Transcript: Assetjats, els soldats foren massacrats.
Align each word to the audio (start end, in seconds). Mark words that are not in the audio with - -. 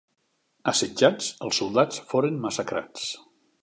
Assetjats, 0.71 1.29
els 1.49 1.61
soldats 1.63 2.03
foren 2.15 2.43
massacrats. 2.47 3.09